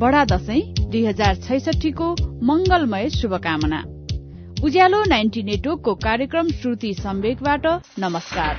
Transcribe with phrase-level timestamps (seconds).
[0.00, 2.04] बडा दशैं दुई हजार छैसठीको
[2.42, 3.78] मंगलमय शुभकामना।
[4.64, 7.66] उज्यालो नाइन्टी नेटवर्कको कार्यक्रम श्रुति सम्वेकबाट
[7.98, 8.54] नमस्कार।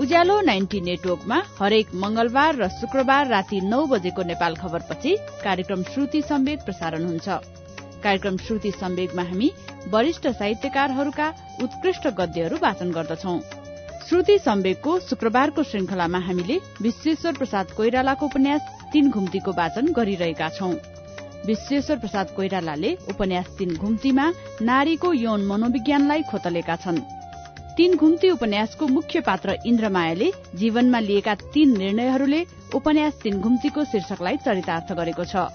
[0.00, 6.64] उज्यालो नाइन्टी नेटवर्कमा हरेक मंगलबार र शुक्रबार राति नौ बजेको नेपाल खबरपछि कार्यक्रम श्रुति सम्वेक
[6.64, 7.28] प्रसारण हुन्छ।
[8.02, 9.52] कार्यक्रम श्रुति सम्वेकमा हामी
[9.88, 11.28] वरिष्ठ साहित्यकारहरूका
[11.62, 13.38] उत्कृष्ट गद्यहरू वाचन गर्दछौं।
[14.08, 20.70] श्रुति सम्वेकको शुक्रबारको श्रृंखलामा हामीले विश्वेश्वर प्रसाद कोइरालाको उपन्यास तीन घुम्तीको वाचन गरिरहेका छौं।
[21.46, 24.30] विश्वेश्वर प्रसाद कोइरालाले उपन्यास तीन घुम्तीमा
[24.62, 27.00] नारीको यौन मनोविज्ञानलाई खोतलेका छन्।
[27.76, 34.92] तीन घुम्ती उपन्यासको मुख्य पात्र इन्द्रमायाले जीवनमा लिएका तीन निर्णयहरूले उपन्यास तीन घुम्तीको शीर्षकलाई चरितार्थ
[34.92, 35.50] गरेको छ।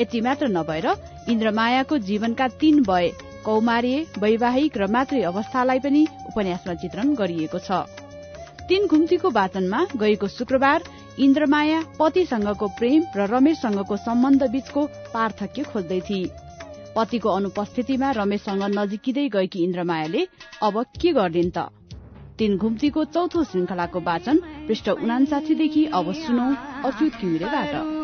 [0.00, 0.88] यति मात्र नभएर
[1.28, 3.12] इन्द्रमायाको जीवनका तीन वय
[3.44, 7.84] कौमार्य वैवाहिक र मातृ अवस्थालाई पनि उपन्यासमा चित्रण गरिएको छ।
[8.68, 10.82] तीन घुम्तीको वाचनमा गएको शुक्रबार
[11.24, 16.30] इन्द्रमाया पतिसँगको प्रेम र रमेशसँगको सम्बन्ध बीचको पार्थक्य खोज्दै थिए
[16.96, 20.26] पतिको अनुपस्थितिमा रमेशसँग नजिकिँदै गएकी इन्द्रमायाले
[20.62, 21.68] अब के गर्दिन् त?
[22.38, 26.48] तीन घुम्तीको चौथो श्रृंखलाको वाचन पृष्ठ उनासाठीदेखि अब सुनौ
[26.88, 28.03] अच्युत घिमिरेबाट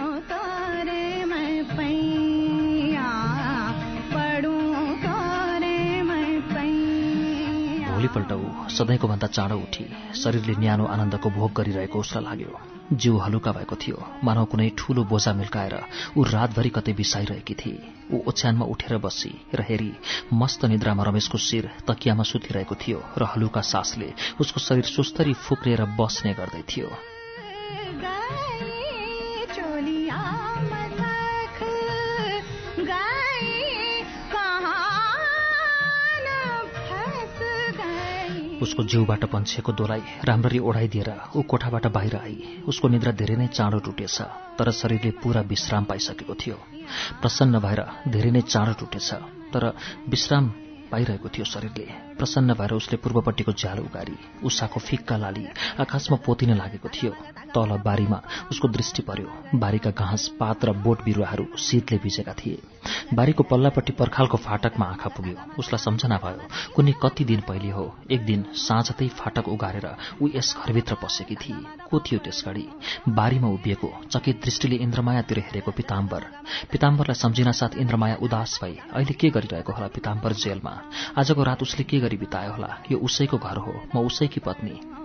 [8.01, 9.84] भोलिपल्ट ऊ सधैँको भन्दा चाँडो उठी।
[10.17, 12.61] शरीरले न्यानो आनन्दको भोग गरिरहेको उसलाई लाग्यो।
[12.97, 15.77] जिउ हलुका भएको थियो। मानव कुनै ठूलो बोझा मिल्काएर
[16.17, 19.93] ऊ रातभरि कतै बिसाइरहेकी थिए ऊ ओछ्यानमा उठेर बसी र हेरी
[20.33, 26.33] मस्त निद्रामा रमेशको शिर तकियामा सुतिरहेको थियो र हलुका सासले उसको शरीर सुस्तरी फुक्रिएर बस्ने
[26.41, 26.89] गर्दै थियो।
[38.62, 42.37] उसको जिउबाट पन्छेको दोलाई राम्ररी ओढाइदिएर ऊ कोठाबाट बाहिर आई।
[42.69, 44.21] उसको निद्रा धेरै नै चाँडो टुटेछ
[44.59, 46.56] तर शरीरले पूरा विश्राम पाइसकेको थियो।
[47.20, 49.12] प्रसन्न भएर धेरै नै चाँडो टुटेछ
[49.53, 49.72] तर
[50.09, 50.53] विश्राम
[50.91, 51.87] पाइरहेको थियो शरीरले।
[52.19, 55.47] प्रसन्न भएर उसले पूर्वपट्टिको झ्याल उगारी उषाको फिक्का लाली
[55.81, 57.11] आकाशमा पोतिन लागेको थियो।
[57.55, 58.21] तल बारीमा
[58.51, 62.59] उसको दृष्टि पर्यो। बारीका घाँस पात र बोट बिरुवाहरू शीतले भिजेका थिए।
[63.15, 68.25] बारीको पल्लापट्टि पर्खालको फाटकमा आँखा पुग्यो। उसलाई सम्झना भयो कुनै कति दिन पहिले हो एक
[68.27, 69.89] दिन साँझतै फाटक उगारेर
[70.23, 72.67] ऊ यस घरभित्र पसेकी थिए। को थियो त्यस घडी
[73.09, 76.25] बारीमा उभिएको चकित दृष्टिले इन्द्रमायातिर हेरेको पिताम्बर।
[76.73, 80.75] पिताम्बरलाई सम्झिन साथ इन्द्रमाया उदास भई अहिले के गरिरहेको होला पिताम्बर जेलमा?
[81.19, 82.71] आजको रात उसले के गरी बितायो होला?
[82.93, 85.00] यो उसैको घर हो म उसैकी पत्नी।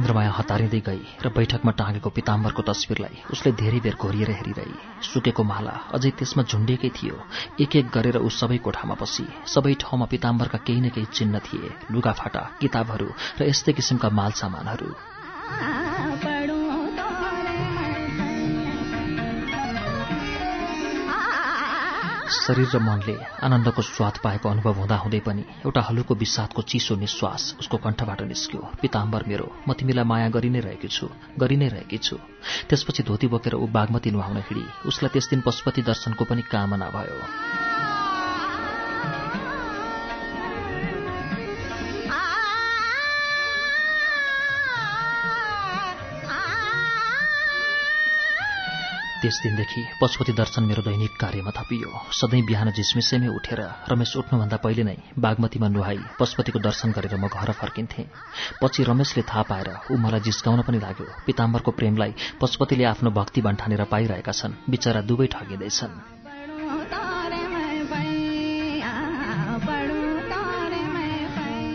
[0.00, 5.74] इन्द्रमाया हतारिँदै गई र बैठकमा टाँगेको पिताम्बरको तस्विरलाई उसले धेरै बेर घोरिएर हेरिरही। सुकेको माला
[5.92, 7.16] अझै त्यसमा झुन्डिएकै थियो।
[7.60, 11.68] एक एक गरेर ऊ सबै कोठामा बसी। सबै ठाउँमा पिताम्बरका केही न केही चिन्ह थिए।
[11.92, 13.08] लुगाफाटा किताबहरू
[13.40, 14.32] र यस्तै किसिमका माल
[22.30, 27.76] शरीर र मनले आनन्दको स्वाद पाएको अनुभव हुँदाहुँदै पनि एउटा हलुको विषादको चिसो निश्वास उसको
[27.76, 32.16] कण्ठबाट निस्क्यो। पिताम्बर मेरो म तिमीलाई माया गरि नै रहेकी छु गरि नै रहेकी छु।
[32.70, 37.69] त्यसपछि धोती बोकेर ऊ बागमती नुहाउन हिँडी उसलाई त्यस दिन पशुपति दर्शनको पनि कामना भयो।
[49.20, 53.60] त्यस दिनदेखि पशुपति दर्शन मेरो दैनिक कार्यमा थपियो। सधैँ बिहान झिसमिसैमै उठेर
[53.90, 58.06] रमेश उठ्नुभन्दा पहिले नै बागमतीमा नुहाई पशुपतिको दर्शन गरेर म घर फर्किन्थेँ।
[58.62, 63.84] पछि रमेशले थाहा पाएर ऊ मलाई जिस्काउन पनि लाग्यो। पिताम्बरको प्रेमलाई पशुपतिले आफ्नो भक्ति भन्ठानेर
[63.92, 66.19] पाइरहेका छन्। बिचरा दुवै ठगिँदैछन्।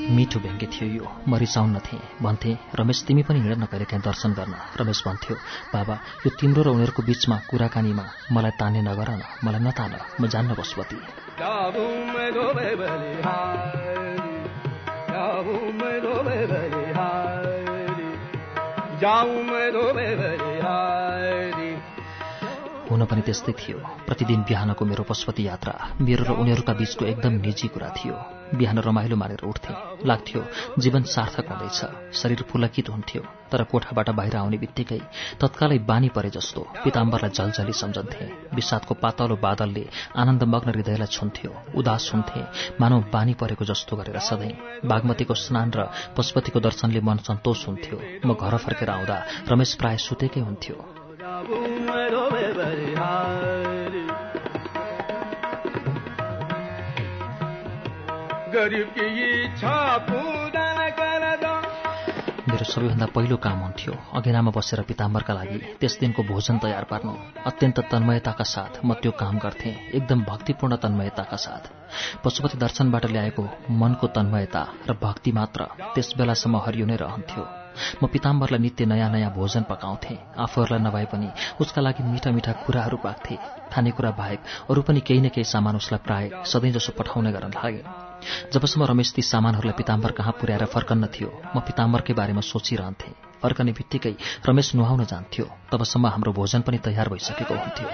[0.10, 4.56] मिठो व्यङ्ग्य थियो यो। म रिसाउन्नथेँ भन्थे रमेश तिमी पनि हिँड न काहीँ दर्शन गर्न।
[4.80, 5.36] रमेश भन्थ्यो
[5.74, 10.54] बाबा यो तिम्रो र उनीहरूको बीचमा कुराकानीमा मलाई तान्ने नगर न मलाई नतान म जान्न
[10.54, 10.98] पशुपति
[22.96, 23.78] हुन पनि त्यस्तै थियो।
[24.08, 28.16] प्रतिदिन बिहानको मेरो पशुपति यात्रा मेरो र उनीहरूका बीचको एकदम निजी कुरा थियो।
[28.56, 29.74] बिहान रमाइलो मारेर उठ्थे।
[30.08, 30.42] लाग्थ्यो
[30.80, 31.80] जीवन सार्थक हुँदैछ।
[32.16, 33.22] शरीर पुलकित हुन्थ्यो
[33.52, 35.00] तर कोठाबाट बाहिर आउने बित्तिकै
[35.42, 38.26] तत्कालै बानी परे जस्तो पिताम्बरलाई झलझली सम्झन्थे।
[38.56, 42.42] विषादको पातलो बादलले आनन्दमग्न हृदयलाई छुन्थ्यो उदास हुन्थे
[42.80, 44.54] मानव बानी परेको जस्तो गरेर सधैँ।
[44.86, 49.18] बागमतीको स्नान र पशुपतिको दर्शनले मन सन्तोष हुन्थ्यो। म घर फर्केर आउँदा
[49.52, 50.95] रमेश प्राय सुतेकै हुन्थ्यो।
[62.50, 67.14] मेरो सबैभन्दा पहिलो काम हुन्थ्यो। अघिनामा बसेर पिताम्बरका लागि त्यस दिनको भोजन तयार पार्नु।
[67.46, 71.64] अत्यन्त तन्मयताका साथ म त्यो काम गर्थेँ। एकदम भक्तिपूर्ण तन्मयताका साथ।
[72.24, 75.64] पशुपति दर्शनबाट ल्याएको मनको तन्मयता र भक्ति मात्र
[75.96, 77.65] त्यस बेलासम्म हरियो नै रहन्थ्यो।
[78.02, 81.30] म पिताम्बरलाई नित्य नयाँ नयाँ भोजन पकाउँथेँ। आफूहरूलाई नभए पनि
[81.62, 83.36] उसका लागि मिठा मिठा कुराहरू पाक्थे।
[83.72, 84.40] खानेकुरा बाहेक
[84.70, 87.84] अरू पनि केही न केही सामान उसलाई प्राय सधैँ जसो पठाउने गर्न लागे।
[88.54, 93.14] जबसम्म रमेश ती सामानहरूलाई पिताम्बर कहाँ पुर्याएर फर्कन्न थियो म पिताम्बरकै बारेमा सोचिरहन्थेँ।
[93.44, 94.14] फर्कने बित्तिकै
[94.48, 97.90] रमेश नुहाउन जान्थ्यो। तबसम्म हाम्रो भोजन पनि तयार भइसकेको हुन्थ्यो।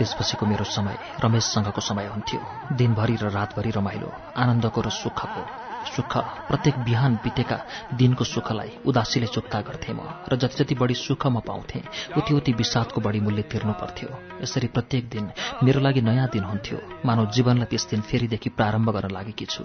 [0.00, 2.40] त्यसपछिको मेरो समय रमेशसँगको समय हुन्थ्यो।
[2.72, 5.44] दिनभरि र रातभरि रमाइलो आनन्दको र सुखको।
[5.86, 6.16] सुख
[6.48, 7.58] प्रत्येक बिहान बितेका
[7.94, 11.84] दिनको सुखलाई उदासीले चुक्ता गर्थेँ म र जति जति बढी सुख म पाउँथेँ
[12.16, 14.08] उति उति विषादको बढी मूल्य तिर्नु पर्थ्यो।
[14.42, 15.30] यसरी प्रत्येक दिन
[15.64, 19.64] मेरो लागि नयाँ दिन हुन्थ्यो। मानव जीवनलाई त्यस दिन फेरिदेखि प्रारम्भ गर्न लागेकी छु।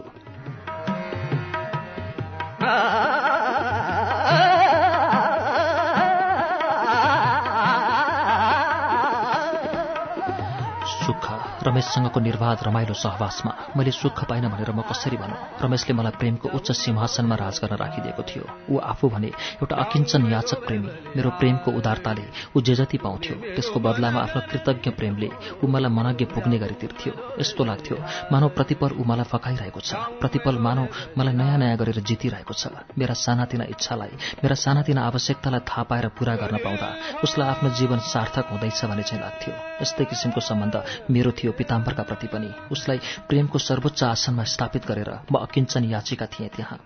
[11.65, 15.37] रमेशसँगको निर्वाध रमाइलो सहवासमा मैले सुख पाइन भनेर म कसरी भनौँ?
[15.61, 19.27] रमेशले मलाई प्रेमको उच्च सिंहासनमा राज गर्न राखिदिएको थियो। ऊ आफू भने
[19.57, 22.25] एउटा अकिञ्चन याचक प्रेमी। मेरो प्रेमको उदारताले
[22.55, 25.29] ऊ जे जति पाउँथ्यो त्यसको बदलामा आफ्नो कृतज्ञ प्रेमले
[25.63, 27.97] ऊ मलाई मनज्ञ पुग्ने गरी तिर्थ्यो यस्तो लाग्थ्यो
[28.31, 30.85] मानव प्रतिपल ऊ मलाई फकाइरहेको छ। प्रतिपल मानव
[31.17, 32.63] मलाई नयाँ नयाँ गरेर जितिरहेको छ।
[32.93, 34.13] मेरा सानातिना इच्छालाई
[34.43, 36.87] मेरा सानातिना आवश्यकतालाई थाहा पाएर पूरा गर्न पाउँदा
[37.23, 40.75] उसलाई आफ्नो जीवन सार्थक हुँदैछ भने चाहिँ लाग्थ्यो। यस्तै किसिमको सम्बन्ध
[41.09, 42.99] मेरो थियो पिताम्बरका प्रति पनि उसलाई
[43.29, 46.79] प्रेमको सर्वोच्च आसनमा स्थापित गरेर म अकिञ्चन याचिका थिएँ त्यहाँ।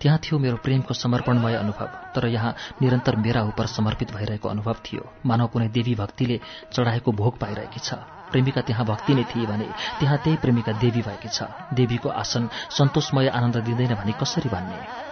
[0.00, 5.02] त्यहाँ थियो मेरो प्रेमको समर्पणमय अनुभव तर यहाँ निरन्तर मेरा उप समर्पित भइरहेको अनुभव थियो।
[5.26, 6.40] मानव कुनै देवी भक्तिले
[6.72, 7.94] चढाएको भोग पाइरहेकी छ।
[8.30, 9.66] प्रेमिका त्यहाँ भक्ति नै थिए भने
[10.00, 15.09] त्यहाँ त्यही प्रेमिका देवी भएकी छ। देवीको आसन सन्तोषमय आनन्द दिँदैन भने कसरी भन्ने?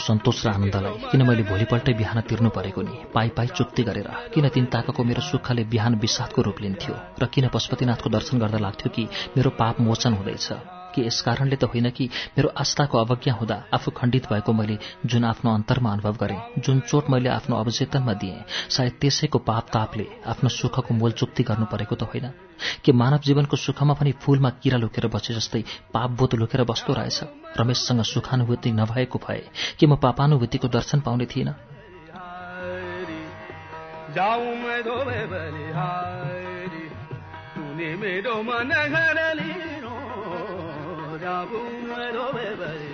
[0.00, 2.94] सन्तोष र आनन्दलाई। किन मैले भोलिपल्टै बिहान तिर्नु परेको नि?
[3.14, 6.94] पाइ पाइ चुक्ति गरेर। किन तिन ताकाको मेरो सुखले बिहान विषादको रूप लिन्थ्यो?
[7.22, 10.79] र किन पशुपतिनाथको दर्शन गर्दा लाग्थ्यो कि मेरो पाप मोचन हुँदैछ?
[10.94, 12.06] कि यस कारणले त होइन कि
[12.38, 17.10] मेरो आस्थाको अवज्ञा हुँदा आफू खण्डित भएको मैले जुन आफ्नो अन्तरमा अनुभव गरेँ जुन चोट
[17.10, 22.02] मैले आफ्नो अवचेतनमा दिएँ सायद त्यसैको पाप तापले आफ्नो सुखको मोल चुक्ति गर्नु परेको त
[22.02, 22.30] होइन।
[22.84, 25.64] कि मानव जीवनको सुखमा पनि फूलमा किरा लुकेर बसे जस्तै
[25.94, 27.20] पाप बोध लुकेर बस्दो रहेछ?
[27.60, 29.42] रमेशसँग सुखानुभूति नभएको भए
[29.78, 31.54] कि म पापानुभूतिको दर्शन पाउने थिइनँ?
[41.22, 42.89] पाप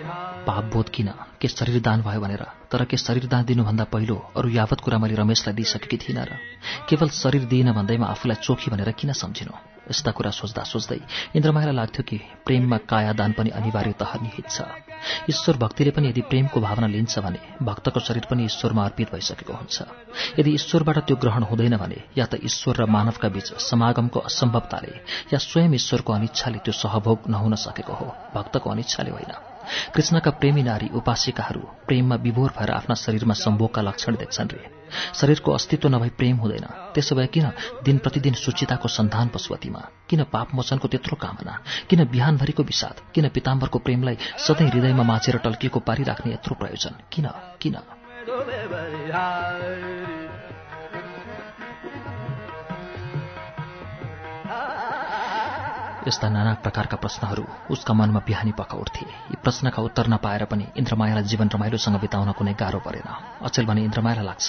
[0.46, 1.10] बोध किन?
[1.40, 5.14] के शरीर दान भयो भनेर। तर के शरीर दान दिनुभन्दा पहिलो अरू यावत कुरा मैले
[5.14, 6.38] रमेशलाई दिइसकेकी थिइनँ र
[6.88, 9.52] केवल शरीर दिइन भन्दैमा आफूलाई चोखी भनेर किन सम्झिनु?
[9.90, 10.98] यस्ता कुरा सोच्दा सोच्दै
[11.34, 14.62] इन्द्रमायालाई लाग्थ्यो कि प्रेममा कायादान पनि अनिवार्यतः निहित छ।
[15.30, 19.82] ईश्वर भक्तिले पनि यदि प्रेमको भावना लिन्छ भने भक्तको शरीर पनि ईश्वरमा अर्पित भइसकेको हुन्छ।
[20.38, 24.94] यदि ईश्वरबाट त्यो ग्रहण हुँदैन भने या त ईश्वर र मानवका बीच समागमको असम्भवताले
[25.32, 29.55] या स्वयं ईश्वरको अनिच्छाले त्यो सहभोग नहुन सकेको हो। भक्तको अनिच्छाले होइन।
[29.94, 34.76] कृष्णका प्रेमी नारी उपासिकाहरू प्रेममा विभोर भएर आफ्ना शरीरमा सम्भोगका लक्षण देख्छन् रे।
[35.14, 37.50] शरीरको अस्तित्व नभई प्रेम हुँदैन। त्यसो भए किन
[37.84, 39.80] दिन प्रतिदिन सुचिताको सन्धान पशुपतिमा?
[40.08, 41.60] किन पापमोचनको त्यत्रो कामना?
[41.90, 42.94] किन बिहानभरिको विषाद?
[43.14, 46.94] किन पिताम्बरको प्रेमलाई सधैँ हृदयमा माचेर टल्किएको पारिराख्ने यत्रो प्रयोजन?
[47.12, 47.28] किन?
[47.60, 47.76] किन?
[56.06, 61.24] यस्ता नाना प्रकारका प्रश्नहरू उसका मनमा बिहानी पक्का उठ्थे। यी प्रश्नका उत्तर नपाएर पनि इन्द्रमायालाई
[61.26, 63.08] जीवन रमाइलोसँग बिताउन कुनै गाह्रो परेन।
[63.42, 64.48] अचेल भने इन्द्रमायालाई लाग्छ।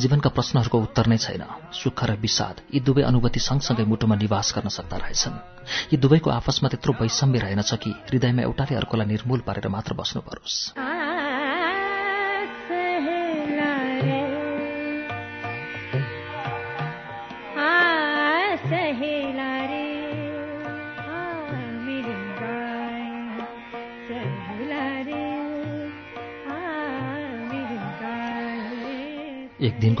[0.00, 1.44] जीवनका प्रश्नहरूको उत्तर नै छैन।
[1.76, 5.36] सुख र विषाद यी दुवै अनुभूति सँगसँगै मुटुमा निवास गर्न सक्दा रहेछन्।
[5.92, 10.56] यी दुवैको आपसमा त्यत्रो वैषम्य रहेनछ कि हृदयमा एउटाले अर्कोलाई निर्मूल पारेर मात्र बस्नु परोस्।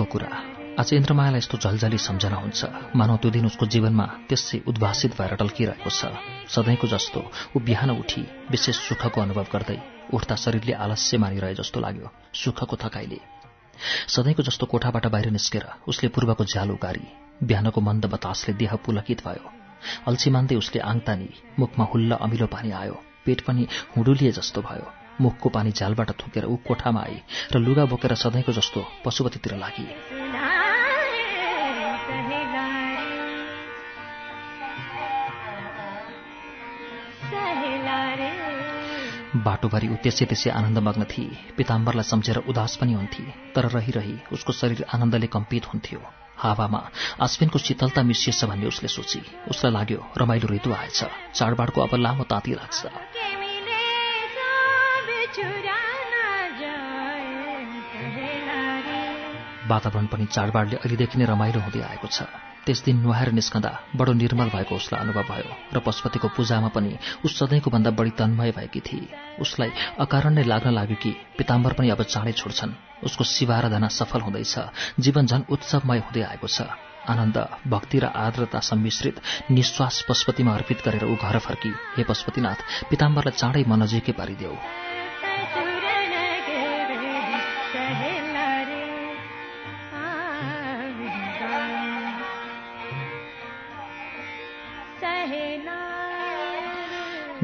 [0.06, 0.30] कुरा।
[0.80, 5.90] आज इन्द्रमायालाई यस्तो झलझली सम्झना हुन्छ। मानव त्यो दिन उसको जीवनमा त्यसै उद्भासित भएर टल्किरहेको
[5.90, 6.12] छ।
[6.48, 7.20] सधैँको जस्तो
[7.56, 9.78] ऊ बिहान उठी विशेष सुखको अनुभव गर्दै
[10.12, 13.20] उठ्दा शरीरले आलस्य मानिरहे जस्तो लाग्यो सुखको थकाइले।
[14.08, 17.06] सधैँको जस्तो कोठाबाट बाहिर निस्केर उसले पूर्वको झ्यालो गारी
[17.42, 19.44] बिहानको मन्द बतासले देह पुलकित भयो।
[20.08, 24.86] अल्छी मान्दै उसले आङ तानी मुखमा हुल्ला अमिलो पानी आयो पेट पनि हुडुलिए जस्तो भयो।
[25.20, 27.20] मुखको पानी झ्यालबाट थुकेर ऊ कोठामा आई
[27.52, 29.86] र लुगा बोकेर सधैँको जस्तो पशुपतितिर लागि।
[39.36, 44.84] बाटोभरि ऊ त्यसै त्यसै आनन्दमग्न थिए। पिताम्बरलाई सम्झेर उदास पनि हुन्थे तर रहिरही उसको शरीर
[44.94, 46.00] आनन्दले कम्पित हुन्थ्यो।
[46.38, 46.80] हावामा
[47.20, 49.20] आश्विनको शीतलता मिसिएछ भन्ने उसले सोची।
[49.50, 51.04] उसलाई लाग्यो रमाइलो ऋतु आएछ।
[51.34, 53.25] चाडबाडको अब लामो ताती लाग्छ।
[59.68, 62.26] वातावरण पनि चाडबाडले अहिलेदेखि नै रमाइलो हुँदै आएको छ।
[62.66, 67.38] त्यस दिन नुहाएर निस्कँदा बडो निर्मल भएको उसलाई अनुभव भयो र पशुपतिको पूजामा पनि उस
[67.38, 69.06] सधैँको भन्दा बढी तन्मय भएकी थिए।
[69.38, 69.70] उसलाई
[70.02, 72.72] अकारण नै लाग्न लाग्यो कि पिताम्बर पनि अब चाँडै छोड्छन्।
[73.06, 74.54] उसको शिवाराधना सफल हुँदैछ।
[74.98, 76.66] जीवन झन उत्सवमय हुँदै आएको छ।
[77.06, 77.38] आनन्द
[77.70, 79.20] भक्ति र आर्द्रता सम्मिश्रित
[79.50, 85.65] निश्वास पशुपतिमा अर्पित गरेर ऊ घर फर्की हे पशुपतिनाथ पिताम्बरलाई चाँडै मन नजिकै पारिदेऊ।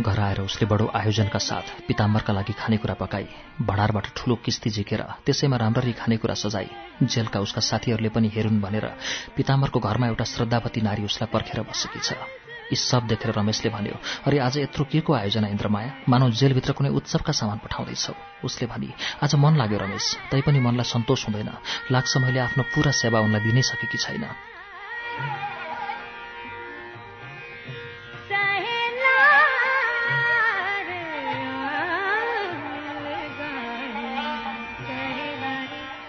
[0.03, 3.27] घर आएर उसले बडो आयोजनका साथ पिताम्बरका लागि खानेकुरा पकाई
[3.63, 6.69] भडारबाट ठूलो किस्ती झिकेर त्यसैमा राम्ररी खानेकुरा सजाई
[7.07, 8.87] जेलका उसका साथीहरूले पनि हेरुन् भनेर
[9.37, 12.19] पिताम्बरको घरमा एउटा श्रद्धावती नारी उसलाई पर्खेर बसेकी छ।
[12.73, 15.93] यी सब देखेर रमेशले भन्यो अरे आज यत्रो के को आयोजना इन्द्रमाया?
[16.09, 18.89] मानव जेलभित्र कुनै उत्सवका सामान पठाउँदैछौ। उसले भनी
[19.23, 21.51] आज मन लाग्यो रमेश तैपनि मनलाई सन्तोष हुँदैन।
[21.93, 24.25] लाग्छ मैले आफ्नो पूरा सेवा उनलाई दिनै सकेकी छैन।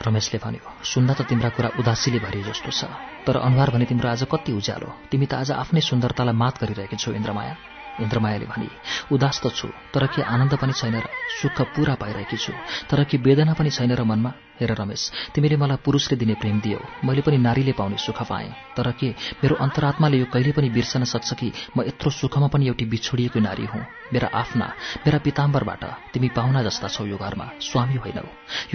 [0.06, 2.82] रमेशले भन्यो सुन्दा त तिम्रा कुरा उदासीले भरिए जस्तो छ
[3.26, 7.12] तर अनुहार भने तिम्रो आज कति उज्यालो। तिमी त आज आफ्नै सुन्दरतालाई मात गरिरहेकी छौ
[7.20, 7.56] इन्द्रमाया।
[8.04, 8.68] इन्द्रमायाले भने
[9.14, 11.08] उदास त छु तर के आनन्द पनि छैन र
[11.40, 12.54] सुख पूरा पाइरहेकी छु
[12.90, 16.80] तर के वेदना पनि छैन र मनमा। हेर रमेश तिमीले मलाई पुरुषले दिने प्रेम दियौ।
[17.06, 19.10] मैले पनि नारीले पाउने सुख पाएँ। तर के
[19.44, 21.52] मेरो अन्तरात्माले यो कहिले पनि बिर्सन सक्छ कि?
[21.78, 24.66] म यत्रो सुखमा पनि एउटी बिछोडिएको नारी हुँ। मेरा आफ्ना
[25.06, 25.84] मेरा पिताम्बरबाट
[26.14, 28.26] तिमी पाहुना जस्ता छौ यो घरमा। स्वामी होइनौ।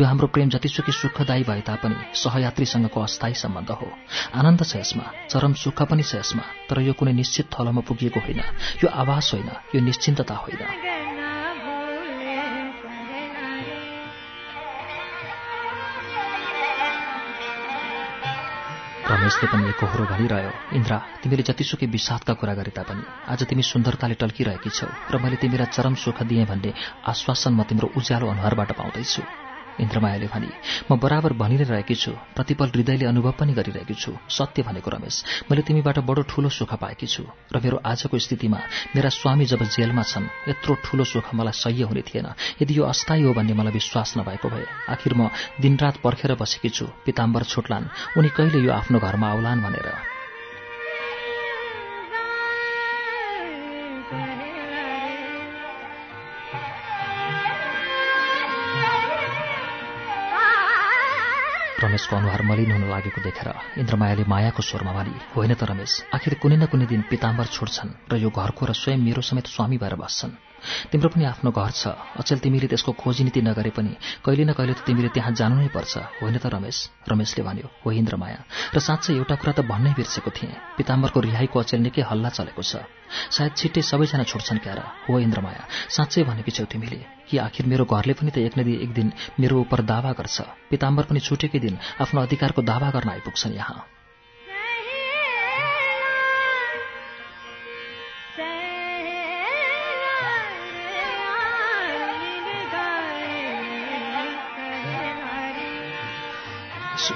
[0.00, 3.88] यो हाम्रो प्रेम जतिसुकै सुखदायी भए तापनि सहयात्रीसँगको अस्थायी सम्बन्ध हो।
[4.35, 8.42] आनन्द छ यसमा चरम सुख पनि छ यसमा। तर यो कुनै निश्चित थलोमा पुगिएको होइन।
[8.82, 11.17] यो आवास होइन यो निश्चिन्तता होइन।
[19.18, 24.70] रमेशले पनि एकहोरो भनिरह्यो इन्द्रा तिमीले जतिसुकै विषादका कुरा गरे तापनि आज तिमी सुन्दरताले टल्किरहेकी
[24.70, 26.70] छौ र मैले तिमीलाई चरम सुख दिएँ भन्ने
[27.12, 29.22] आश्वासन म तिम्रो उज्यालो अनुहारबाट पाउँदैछु।
[29.80, 30.50] इन्द्रमायाले भने
[30.90, 35.62] म बराबर भनि रहेकी छु प्रतिपल हृदयले अनुभव पनि गरिरहेकी छु सत्य भनेको रमेश मैले
[35.62, 38.61] तिमीबाट बडो ठूलो सुख पाएकी छु र मेरो आजको स्थितिमा
[38.97, 42.28] मेरा स्वामी जब जेलमा छन् यत्रो ठूलो सुख मलाई सह्य हुने थिएन
[42.62, 45.30] यदि यो अस्थायी हो भन्ने मलाई विश्वास नभएको भए आखिर म
[45.61, 50.17] दिनरात पर्खेर बसेकी छु पिताम्बर छुट्लान् उनी कहिले यो आफ्नो घरमा आउलान् भनेर।
[61.80, 66.56] रमेशको अनुहार मलिन हुन लागेको देखेर इन्द्रमायाले मायाको स्वरमा भनी होइन त रमेश आखिर कुनै
[66.56, 70.48] न कुनै दिन पिताम्बर छोड्छन् र यो घरको र स्वयं मेरो समेत स्वामी भएर बस्छन्।
[70.90, 73.92] तिम्रो पनि आफ्नो घर छ। अचेल तिमीले त्यसको खोजी नीति नगरे पनि
[74.24, 76.76] कहिले न कहिले त तिमीले त्यहाँ जानु नै पर्छ। होइन त रमेश?
[77.08, 78.40] रमेशले भन्यो हो इन्द्रमाया
[78.74, 82.84] र साँच्चै एउटा कुरा त भन्नै बिर्सेको थिएँ। पिताम्बरको रिहाईको अचेल निकै हल्ला चलेको छ?
[83.32, 88.12] सायद छिट्टै सबैजना छोड्छन् क्यार। हो इन्द्रमाया साँच्चै भनेकी छौ तिमीले कि आखिर मेरो घरले
[88.12, 90.36] पनि त एक न एक दिन मेरो उप दावा गर्छ।
[90.70, 93.98] पिताम्बर पनि छुटेकै दिन आफ्नो अधिकारको दावा गर्न आइपुग्छन् यहाँ।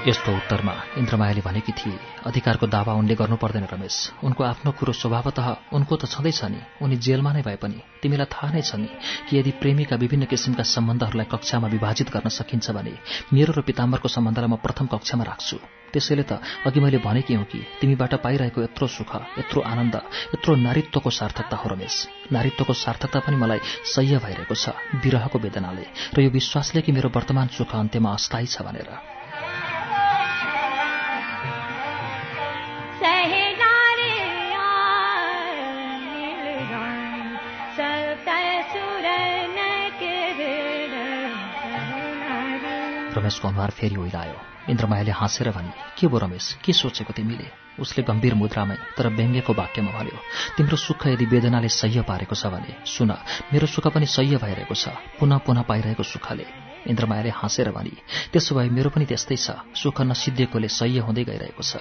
[0.08, 5.46] यस्तो उत्तरमा। इन्द्रमायाले भनेकी थिए अधिकारको दावा उनले गर्नु पर्दैन रमेश। उनको आफ्नो कुरो स्वभावतः
[5.72, 8.88] उनको त छँदैछ नि। उनी जेलमा नै भए पनि तिमीलाई थाहा नै छ नि
[9.28, 12.94] कि यदि प्रेमीका विभिन्न किसिमका सम्बन्धहरूलाई कक्षामा विभाजित गर्न सकिन्छ भने
[13.32, 15.56] मेरो र पिताम्बरको सम्बन्धलाई म प्रथम कक्षामा राख्छु।
[15.92, 19.94] त्यसैले त अघि मैले भनेकी हुँ कि तिमीबाट पाइरहेको यत्रो सुख यत्रो आनन्द
[20.34, 21.94] यत्रो नारीत्वको सार्थकता हो रमेश।
[22.32, 23.61] नारीत्वको सार्थकता पनि मलाई
[23.92, 24.72] सह्य भइरहेको छ
[25.04, 25.84] विरहको वेदनाले।
[26.16, 28.88] र यो विश्वासले कि मेरो वर्तमान सुख अन्त्यमा अस्थायी छ भनेर।
[43.23, 44.38] रमेशको अनुहार फेरि ओइलायो
[44.71, 46.59] इन्द्रमायाले हाँसेर भने के भो रमेश?
[46.64, 47.47] के सोचेको तिमीले?
[47.81, 50.19] उसले गम्भीर मुद्रामै तर व्यङ्ग्यको वाक्यमा भन्यो
[50.57, 53.11] तिम्रो सुख यदि वेदनाले सह्य पारेको छ भने सुन
[53.52, 56.47] मेरो सुख पनि सह्य भइरहेको छ पुनः पुनः पाइरहेको सुखले
[56.91, 57.95] इन्द्रमायाले हाँसेर भनी
[58.33, 61.81] त्यसो भए मेरो पनि त्यस्तै छ सुख नसिद्धिएकोले सह्य हुँदै गइरहेको छ।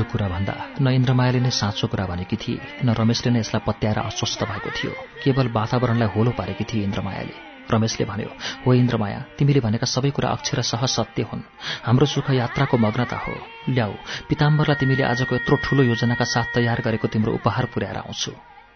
[0.00, 3.98] यो कुरा भन्दा न इन्द्रमायाले नै साँचो कुरा भनेकी थिए न रमेशले नै यसलाई पत्याएर
[4.08, 4.92] अस्वस्थ भएको थियो।
[5.22, 7.36] केवल वातावरणलाई होलो पारेकी थिए इन्द्रमायाले
[7.68, 8.30] रमेशले भन्यो
[8.64, 11.42] हो इन्द्रमाया तिमीले भनेका सबै कुरा अक्षर सह सत्य हुन्।
[11.86, 13.34] हाम्रो सुख यात्राको मग्नता हो।
[13.68, 13.92] ल्याऊ
[14.28, 18.32] पिताम्बरलाई तिमीले आजको यत्रो ठूलो योजनाका साथ तयार गरेको तिम्रो उपहार पुर्याएर आउँछु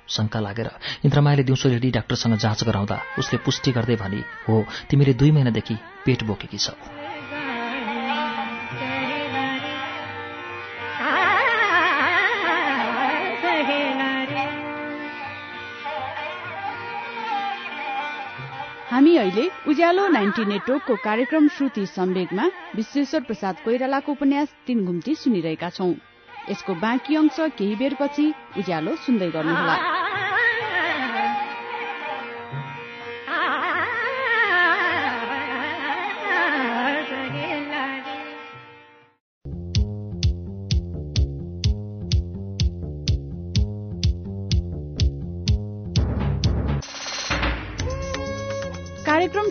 [0.08, 0.68] शङ्का लागेर
[1.08, 4.54] इन्द्रमायाले दिउँसो लेडी डाक्टरसँग जाँच गराउँदा उसले पुष्टि गर्दै भनी हो
[4.90, 6.76] तिमीले दुई महिनादेखि पेट बोकेकी छौ।
[19.04, 22.46] हामी अहिले उज्यालो नाइन्टी नेटवर्कको कार्यक्रम श्रुति सम्वेगमा
[22.76, 25.92] विश्वेश्वर प्रसाद कोइरालाको उपन्यास तीन घुम्ती सुनिरहेका छौं।
[26.48, 29.93] यसको बाँकी अंश केही बेरपछि उज्यालो सुन्दै गर्नुहोला।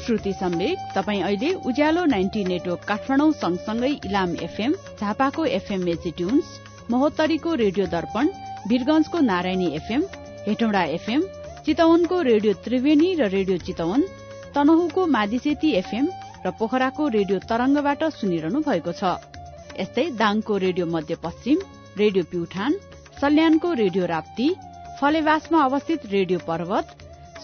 [0.05, 6.47] श्रुति सम्वेक तपाई अहिले उज्यालो नाइन्टी नेटवर्क काठमाडौँ सँगसँगै इलाम एफएम झापाको एफएम मेची ट्युन्स
[6.91, 8.29] महोत्तरीको रेडियो दर्पण
[8.69, 10.01] वीरगंजको नारायणी एफएम
[10.47, 11.21] हेटौँडा एफएम
[11.65, 14.01] चितवनको रेडियो त्रिवेणी र रेडियो चितवन
[14.55, 16.09] तनहुको मादिसेती एफएम
[16.45, 19.13] र पोखराको रेडियो तरंगबाट सुनिरहनु भएको छ।
[19.79, 21.59] यस्तै दाङको रेडियो मध्यपश्चिम
[21.97, 22.75] रेडियो प्युठान
[23.21, 24.49] सल्यानको रेडियो राप्ती
[24.99, 26.91] फलेवासमा अवस्थित रेडियो पर्वत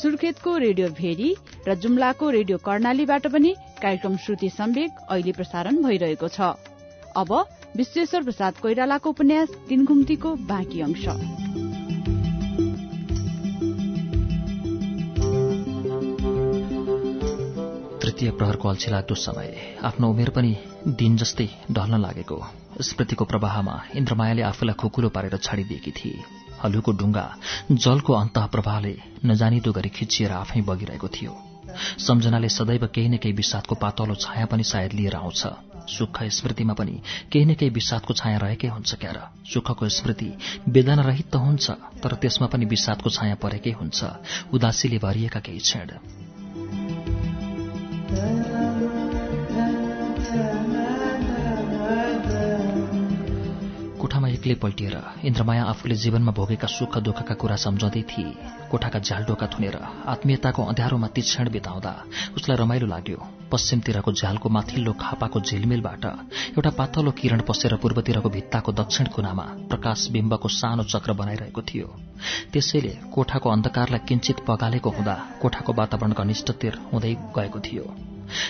[0.01, 1.29] सुर्खेतको रेडियो भेरी
[1.67, 6.55] र जुम्लाको रेडियो कर्णालीबाट पनि कार्यक्रम श्रुति सम्वेक अहिले प्रसारण भइरहेको छ।
[7.17, 7.31] अब
[7.77, 11.05] विश्वेश्वर प्रसाद कोइरालाको उपन्यास तीन घुम्तीको बाँकी अंश।
[18.01, 20.55] तृतीय प्रहरको अल्छी लाग्दो समय आफ्नो उमेर पनि
[20.87, 22.37] दिन जस्तै ढल्न लागेको।
[22.81, 26.23] स्मृतिको प्रवाहमा इन्द्रमायाले आफूलाई खुकुलो पारेर छाडिदिएकी थिए।
[26.63, 27.25] हलुको डुङ्गा
[27.71, 28.95] जलको अन्तः प्रवाहले
[29.25, 31.48] नजानिदो गरी खिचिएर आफै बगिरहेको थियो।
[31.99, 35.41] सम्झनाले सदैव केही न केही विषादको पातलो छाया पनि सायद लिएर आउँछ।
[35.89, 36.95] सुख स्मृतिमा पनि
[37.31, 39.17] केही न केही विषादको छाया रहेकै हुन्छ क्यार
[39.53, 40.29] सुखको स्मृति
[40.69, 41.65] वेदना रहित त हुन्छ
[42.03, 43.99] तर त्यसमा पनि विषादको छाया परेकै हुन्छ।
[44.53, 45.89] उदासीले भरिएका केही क्षण।
[54.39, 54.95] एक्लै पल्टिएर
[55.27, 58.31] इन्द्रमाया आफूले जीवनमा भोगेका सुख दुःखका कुरा सम्झँदै थिए।
[58.71, 59.75] कोठाका झ्यालडोका थुनेर
[60.07, 61.93] आत्मीयताको अँध्यारोमा ती क्षण बिताउँदा
[62.37, 63.19] उसलाई रमाइलो लाग्यो।
[63.51, 66.05] पश्चिमतिरको झ्यालको माथिल्लो खापाको झिलमिलबाट
[66.55, 71.87] एउटा पातलो किरण पसेर पूर्वतिरको भित्ताको दक्षिण कुनामा प्रकाश बिम्बको सानो चक्र बनाइरहेको थियो।
[72.53, 77.85] त्यसैले कोठाको अन्धकारलाई किञ्चित पगालेको हुँदा कोठाको वातावरण घनिष्ठतिर हुँदै गएको थियो।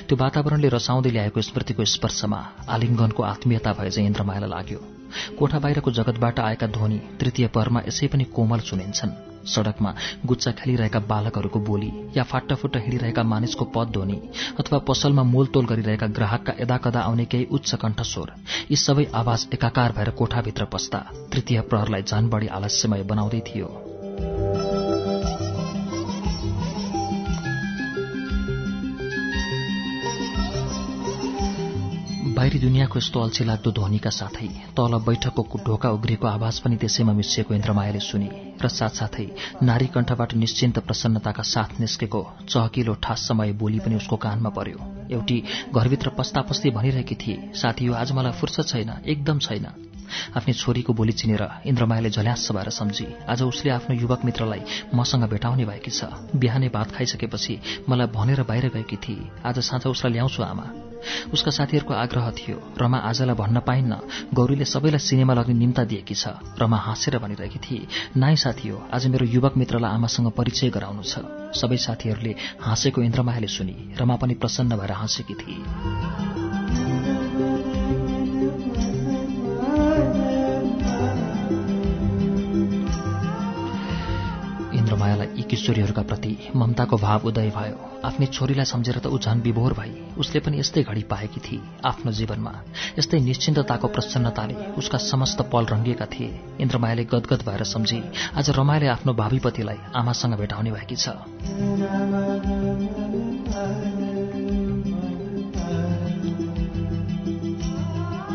[0.08, 4.99] त्यो वातावरणले रसाउँदै ल्याएको स्मृतिको स्पर्शमा आलिङ्गनको आत्मीयता भए चाहिँ इन्द्रमायालाई लाग्यो।
[5.40, 9.18] कोठा बाहिरको जगतबाट आएका ध्वनि तृतीय पहरमा यसै पनि कोमल सुनिन्छन्।
[9.48, 9.94] सड़कमा
[10.26, 14.20] गुच्चा खेलिरहेका बालकहरूको बोली या फाटाफुट्ट हिँडिरहेका मानिसको पद ध्वनि
[14.60, 18.34] अथवा पसलमा मोलतोल गरिरहेका ग्राहकका यदाकदा आउने केही उच्च कण्ठस्वर
[18.72, 23.89] यी सबै आवाज एकाकार भएर कोठाभित्र पस्दा तृतीय प्रहरलाई झन बढी आलस्यमय बनाउँदै थियो।
[32.40, 37.54] बाहिरी दुनियाँको यस्तो अल्छी लाग्दो ध्वनिका साथै तल बैठकको ढोका उग्रिएको आवाज पनि त्यसैमा मिसिएको
[37.54, 38.30] इन्द्रमायाले सुने
[38.64, 39.26] र साथसाथै
[39.62, 44.80] नारी कण्ठबाट निश्चिन्त प्रसन्नताका साथ निस्केको चहकिलो ठास समय बोली पनि उसको कानमा पर्यो।
[45.12, 45.38] एउटी
[45.76, 49.68] घरभित्र पस्ता पस्ती भनिरहेकी थिए साथी यो आज मलाई फुर्सद छैन एकदम छैन।
[50.40, 54.64] आफ्नी छोरीको बोली चिनेर इन्द्रमायाले झल्यास भएर सम्झी आज उसले आफ्नो युवक मित्रलाई
[54.96, 56.08] मसँग भेटाउने भएकी छ।
[56.40, 60.68] बिहानै भात खाइसकेपछि मलाई भनेर बाहिर गएकी थिए। आज साँझ उसलाई ल्याउँछु आमा।
[61.34, 63.98] उसका साथीहरूको आग्रह थियो। रमा आजलाई भन्न पाइन्न।
[64.34, 66.28] गौरीले सबैलाई सिनेमा लग्ने निम्ता दिएकी छ।
[66.60, 71.26] रमा हाँसेर भनिरहेकी थिए नाइ साथी हो आज मेरो युवक मित्रलाई आमासँग परिचय गराउनु छ।
[71.56, 76.59] सबै साथीहरूले हाँसेको इन्द्रमायाले सुनि। रमा पनि प्रसन्न भएर हाँसेकी थिए
[85.10, 89.92] यी किशोरीहरूका प्रति ममताको भाव उदय भयो। आफ्नै छोरीलाई सम्झेर त ऊ झन् विभोर भई
[90.18, 92.54] उसले पनि यस्तै घडी पाएकी थिए आफ्नो जीवनमा।
[93.00, 98.00] यस्तै निश्चिन्तताको प्रसन्नताले उसका समस्त पल रङ्गिएका थिए। इन्द्रमायाले गदगद भएर सम्झे
[98.38, 101.18] आज रमाइले आफ्नो भावी पतिलाई आमासँग भेटाउने भएकी छ।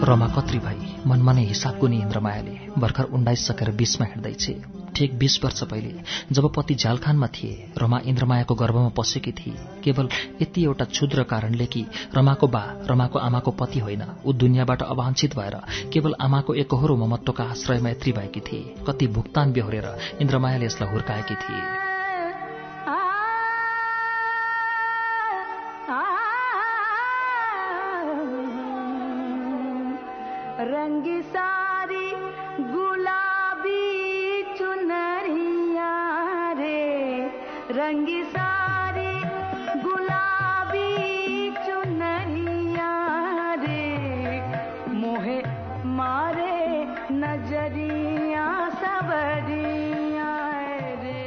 [0.05, 5.39] रमा कत्री भई मनमा नै हिसाब गुनी इन्द्रमायाले भर्खर उन्नाइस सकेर बिसमा हिँड्दैछ ठिक बीस
[5.45, 5.95] वर्ष पहिले
[6.33, 9.55] जब पति झ्यालखानमा थिए रमा इन्द्रमायाको गर्भमा पसेकी थिए
[9.85, 10.09] केवल
[10.43, 11.85] यति एउटा क्षुद्र कारणले कि
[12.17, 15.61] रमाको बा रमाको आमाको पति होइन ऊ दुनियाँबाट अवाञ्छित भएर
[15.93, 21.84] केवल आमाको एकहोरो ममत्वका आश्रयमा यत्री भएकी थिए कति भुक्तान बेहोरेर इन्द्रमायाले यसलाई हुर्काएकी थिए।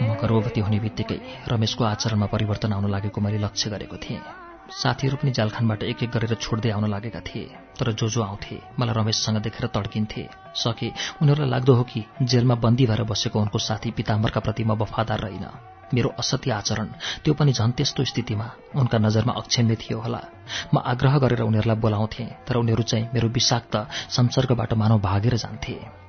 [0.02, 4.22] म गर्भवती हुने बित्तिकै रमेशको आचरणमा परिवर्तन आउन लागेको मैले लक्ष्य गरेको थिएँ।
[4.72, 7.46] साथीहरू पनि जालखानबाट एक एक गरेर छोड्दै आउन लागेका थिए
[7.80, 10.24] तर जो जो आउँथे मलाई रमेशसँग देखेर तड्किन्थे।
[10.56, 10.88] सके
[11.22, 15.46] उनीहरूलाई लाग्दो हो कि जेलमा बन्दी भएर बसेको उनको साथी पिताम्बरका प्रति म वफादार रहेन।
[15.94, 16.88] मेरो असत्य आचरण
[17.24, 20.22] त्यो पनि झन् त्यस्तो स्थितिमा उनका नजरमा अक्षम्य थियो होला।
[20.74, 23.76] म आग्रह गरेर उनीहरूलाई बोलाउँथेँ तर उनीहरू चाहिँ मेरो विषाक्त
[24.14, 26.07] संसर्गबाट मानव भागेर जान्थे।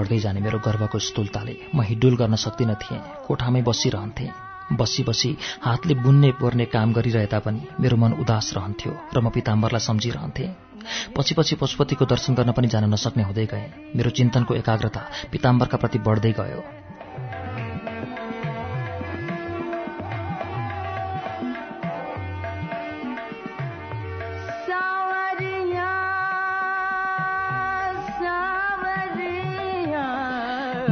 [0.00, 4.30] बढ्दै जाने मेरो गर्वको स्थूलताले म हिडुल गर्न सक्दिन थिएँ। कोठामै बसिरहन्थेँ।
[4.72, 9.82] बसी बसी हातले बुन्ने पोर्ने काम गरिरहे तापनि मेरो मन उदास रहन्थ्यो र म पिताम्बरलाई
[9.82, 10.50] सम्झिरहन्थेँ।
[11.16, 15.98] पछि पछि पशुपतिको दर्शन गर्न पनि जान नसक्ने हुँदै गए। मेरो चिन्तनको एकाग्रता पिताम्बरका प्रति
[16.06, 16.79] बढ्दै गयो।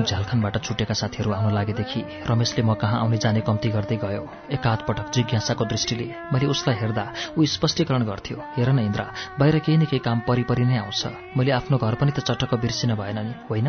[0.03, 5.11] झालखानबाट छुटेका साथीहरू आउन लागेदेखि रमेशले म कहाँ आउने जाने कम्ती गर्दै गयो। एकाध पटक
[5.15, 7.05] जिज्ञासाको दृष्टिले मैले उसलाई हेर्दा
[7.39, 9.03] ऊ स्पष्टीकरण गर्थ्यो हेर न इन्द्र
[9.39, 11.03] बाहिर केही न केही काम परिपरि नै आउँछ।
[11.37, 13.69] मैले आफ्नो घर पनि त चटक्क बिर्सिन भएन नि होइन?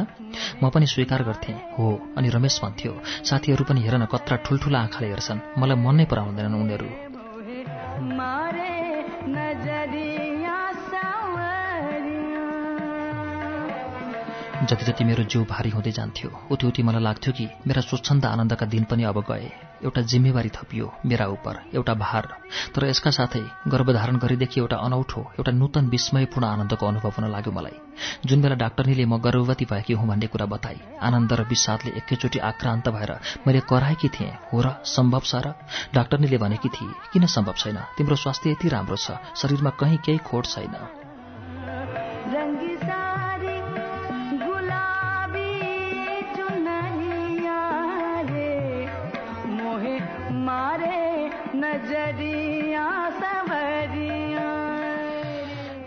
[0.62, 1.86] म पनि स्वीकार गर्थेँ हो
[2.18, 2.94] अनि रमेश भन्थ्यो
[3.26, 7.09] साथीहरू पनि हेर न कत्रा ठुल्ठुला आँखाले हेर्छन् मलाई मन नै पराउँदैनन् उनीहरू।
[14.60, 18.65] जति जति मेरो जिउ भारी हुँदै जान्थ्यो उति उति मलाई लाग्थ्यो कि मेरा स्वच्छन्द आनन्दका
[18.65, 19.48] दिन पनि अब गए।
[19.86, 22.28] एउटा जिम्मेवारी थपियो मेरा उप एउटा भार।
[22.76, 27.78] तर यसका साथै गर्भधारण गरेदेखि एउटा अनौठो एउटा नूतन विस्मयपूर्ण आनन्दको अनुभव हुन लाग्यो मलाई।
[28.28, 32.89] जुन बेला डाक्टरनीले म गर्भवती भएकी हुँ भन्ने कुरा बताए आनन्द र विषादले एकैचोटि आक्रान्त
[32.89, 33.12] भएर
[33.48, 35.56] मैले कराएकी थिएँ। हो र सम्भव छ र?
[35.95, 37.80] डाक्टरनीले भनेकी थिए किन सम्भव छैन?
[37.98, 40.76] तिम्रो स्वास्थ्य यति राम्रो छ शरीरमा कहीँ केही खोट छैन।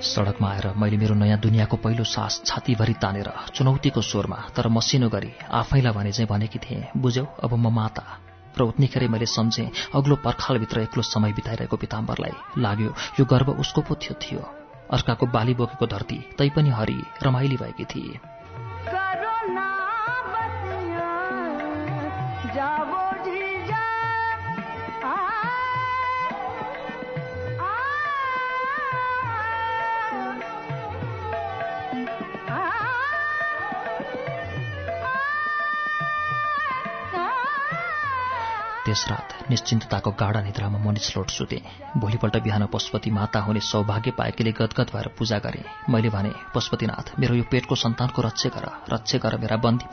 [0.02, 5.32] सडकमा आएर मैले मेरो नयाँ दुनियाँको पहिलो सास छातीभरि तानेर चुनौतीको स्वरमा तर मसिनो गरी
[5.50, 8.04] आफैलाई भने चाहिँ भनेकी थिएँ बुझ्यौ अब म माता।
[8.58, 12.90] र उत्निखेरै मैले सम्झेँ अग्लो पर्खालभित्र एक्लो समय बिताइरहेको पिताम्बरलाई। लाग्यो
[13.20, 14.42] यो गर्व उसको पो थियो थियो।
[14.92, 18.31] अर्काको बाली बोकेको धरती तैपनि हरि रमाइली भएकी थिए।
[38.92, 41.60] त्यस रात निश्चिन्तताको गाढा निद्रामा म निचलोट सुते।
[41.96, 47.34] भोलिपल्ट बिहान पशुपति माता हुने सौभाग्य पाएकीले गदगद भएर पूजा गरे। मैले भने पशुपतिनाथ मेरो
[47.34, 49.88] यो पेटको सन्तानको रक्षे गर। रक्षे गर मेरा बन्दी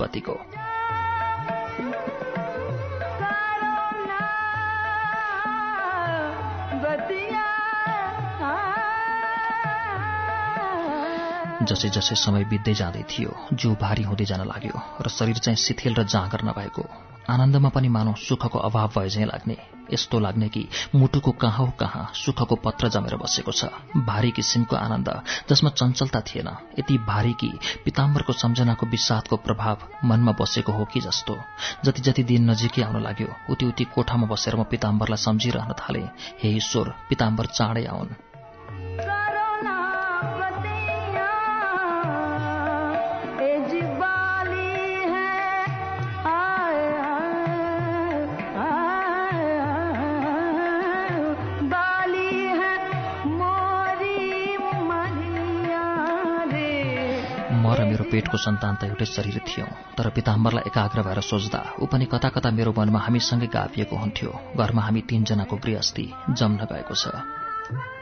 [11.59, 15.93] जसै जसै समय बित्दै जाँदै थियो जिउ भारी हुँदै जान लाग्यो र शरीर चाहिँ शिथिल
[15.95, 16.83] र जाँगर नभएको।
[17.29, 19.57] आनन्दमा पनि मानौ सुखको अभाव भए झैँ लाग्ने।
[19.91, 20.61] यस्तो लाग्ने कि
[20.95, 23.65] मुटुको कहाँ हो कहाँ सुखको पत्र जमेर बसेको छ।
[24.07, 25.09] भारी किसिमको आनन्द
[25.49, 27.51] जसमा चञ्चलता थिएन। यति भारी कि
[27.85, 31.35] पिताम्बरको सम्झनाको विषादको प्रभाव मनमा बसेको हो कि जस्तो।
[31.85, 36.03] जति जति दिन नजिकै आउन लाग्यो उति उति कोठामा बसेर म पिताम्बरलाई सम्झिरहन थाले।
[36.39, 38.28] हे ईश्वर पिताम्बर चाँडै आउन्।
[58.11, 62.49] पेटको सन्तान त एउटै शरीर थियौं तर पिताम्बरलाई एकाग्र भएर सोच्दा ऊ पनि कता कता
[62.57, 66.05] मेरो मनमा हामीसँगै गाभिएको हुन्थ्यो। घरमा हामी तीनजनाको गृहस्थी
[66.39, 67.98] जम्न गएको छ।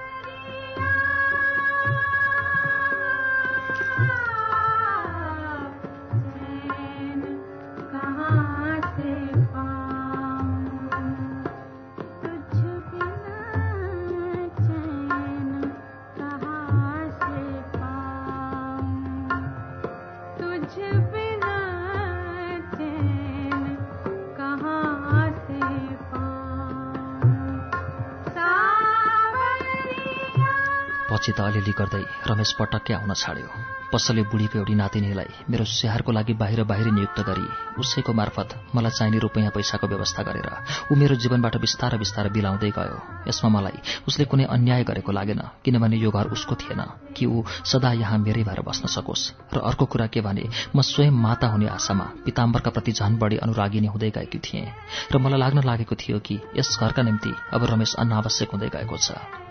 [31.27, 33.51] पछि त अलिअलि गर्दै रमेश पटक्कै आउन छाड्यो।
[33.91, 37.47] पसलले बुढीको एउटी नातिनीलाई मेरो स्याहारको लागि बाहिर बाहिर नियुक्त गरी
[37.79, 40.47] उसैको मार्फत मलाई चाहिने रुपैयाँ पैसाको व्यवस्था गरेर
[40.91, 45.97] ऊ मेरो जीवनबाट बिस्तारै बिस्तारै बिलाउँदै गयो। यसमा मलाई उसले कुनै अन्याय गरेको लागेन किनभने
[45.99, 46.81] यो घर उसको थिएन
[47.15, 51.11] कि ऊ सदा यहाँ मेरै भएर बस्न सकोस्। र अर्को कुरा के भने म स्वयं
[51.11, 54.67] माता हुने आशामा पिताम्बरका प्रति झन बढी अनुरागिनी हुँदै गएकी थिएँ।
[55.11, 59.46] र मलाई लाग्न लागेको थियो कि यस घरका निम्ति अब रमेश अनावश्यक हुँदै गएको छ।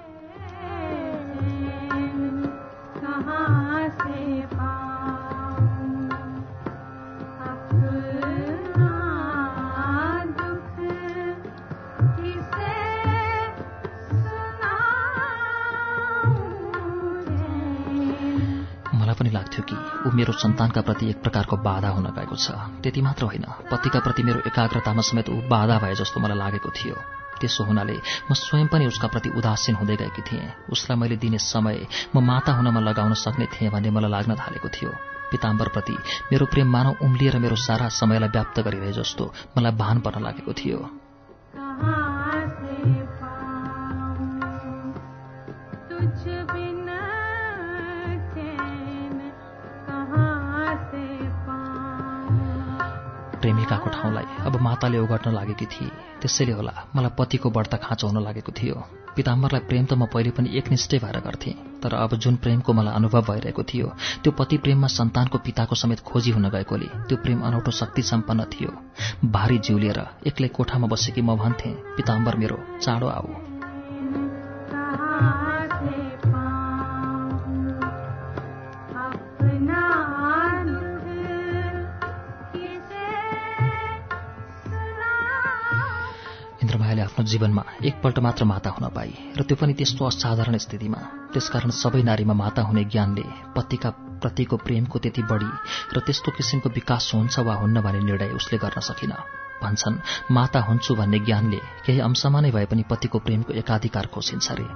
[20.27, 22.51] मेरो सन्तानका प्रति एक प्रकारको बाधा हुन गएको छ।
[22.83, 26.95] त्यति मात्र होइन पतिका प्रति मेरो एकाग्रतामा समेत ऊ बाधा भए जस्तो मलाई लागेको थियो।
[27.39, 27.95] त्यसो हुनाले
[28.27, 32.59] म स्वयं पनि उसका प्रति उदासीन हुँदै गएकी थिएँ। उसलाई मैले दिने समय म माता
[32.59, 34.91] हुनमा लगाउन सक्ने थिएँ भन्ने मलाई लाग्न थालेको थियो।
[35.31, 35.95] पिताम्बरप्रति
[36.35, 40.79] मेरो प्रेम मानव उम्लिएर मेरो सारा समयलाई व्याप्त गरिरहे जस्तो मलाई भान पर्न लागेको थियो।
[54.77, 55.89] माताले ओगट्न लागेकी थिए।
[56.21, 58.77] त्यसैले होला मलाई पतिको बढ्ता खाँचो हुन लागेको थियो।
[59.17, 63.23] पिताम्बरलाई प्रेम त म पहिले पनि एकनिष्ठै भएर गर्थेँ तर अब जुन प्रेमको मलाई अनुभव
[63.25, 63.89] भइरहेको थियो
[64.21, 68.71] त्यो पति प्रेममा सन्तानको पिताको समेत खोजी हुन गएकोले त्यो प्रेम अनौठो शक्ति सम्पन्न थियो।
[69.33, 73.33] भारी जिउ लिएर एक्लै कोठामा बसेकी म भन्थेँ पिताम्बर मेरो चाँडो आऊ।
[86.97, 91.01] इन्द्रमायाले आफ्नो जीवनमा एकपल्ट मात्र माता हुन पाई र त्यो पनि त्यस्तो असाधारण स्थितिमा।
[91.33, 93.91] त्यसकारण सबै नारीमा माता हुने ज्ञानले पतिका
[94.23, 95.51] प्रतिको प्रेमको त्यति बढी
[95.93, 99.13] र त्यस्तो किसिमको विकास हुन्छ वा हुन्न भन्ने निर्णय उसले गर्न सकिन।
[99.61, 99.97] भन्छन्
[100.33, 104.67] माता हुन्छु भन्ने ज्ञानले केही अंशमा नै भए पनि पतिको प्रेमको एकाधिकार खोसिन्छ रे।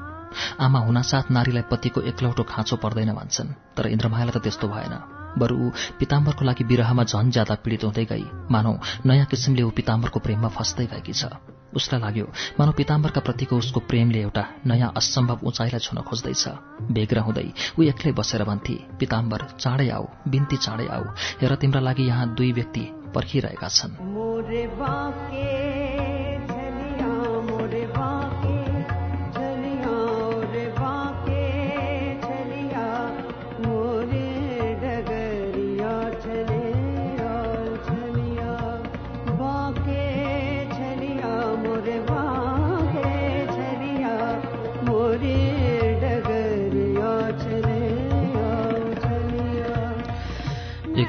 [0.60, 5.70] आमा हुनासाथ नारीलाई पतिको एकलौटो खाँचो पर्दैन भन्छन् तर इन्द्रमायालाई त त्यस्तो भएन। बरु ऊ
[5.98, 8.74] पिताम्बरको लागि विरहमा झन ज्यादा पीडित हुँदै गई। मानौ
[9.06, 11.24] नयाँ किसिमले ऊ पिताम्बरको प्रेममा फस्दै गएकी छ।
[11.70, 12.26] उसलाई लाग्यो
[12.58, 16.44] मानव पिताम्बरका प्रतिको उसको प्रेमले एउटा नयाँ असम्भव उचाइलाई छुन खोज्दैछ।
[16.90, 17.46] बेग्र हुँदै
[17.78, 21.04] ऊ एक्लै बसेर भन्थे पिताम्बर चाँडै आऊ बिन्ती चाँडै आऊ।
[21.40, 23.92] हेर तिम्रा लागि यहाँ दुई व्यक्ति पर्खिरहेका छन्।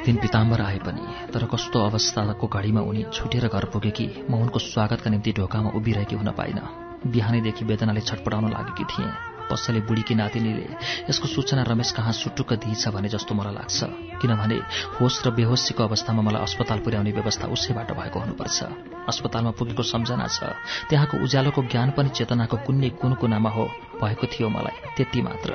[0.02, 4.60] एक दिन पिताम्बर आए पनि तर कस्तो अवस्थाको घडीमा उनी छुटेर घर पुगेकी म उनको
[4.60, 6.58] स्वागतका निम्ति ढोकामा उभिरहेकी हुन पाइन।
[7.06, 9.14] बिहानैदेखि वेदनाले छटपटाउन लागेकी थिएँ।
[9.46, 10.66] पसले बुढीकी नातिनीले
[11.06, 13.80] यसको सूचना रमेश कहाँ सुटुक्क दिइछ भने जस्तो मलाई लाग्छ।
[14.18, 14.58] किनभने
[14.98, 18.58] होस र बेहोसीको अवस्थामा मलाई अस्पताल पुर्याउने व्यवस्था उसैबाट भएको हुनुपर्छ।
[19.06, 20.50] अस्पतालमा पुगेको सम्झना छ
[20.90, 23.70] त्यहाँको उज्यालोको ज्ञान पनि चेतनाको कुनै कुन कुनामा हो
[24.02, 25.52] भएको थियो मलाई त्यति मात्र।